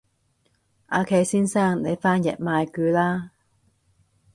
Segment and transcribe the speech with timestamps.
[0.87, 3.29] 阿祁先生你翻譯埋佢啦